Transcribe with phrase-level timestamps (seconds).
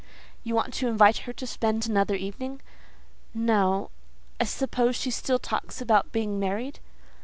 [0.43, 2.61] "You want to invite her to spend another evening?"
[3.35, 3.91] "No…
[4.39, 6.79] I suppose she still talks about being married?"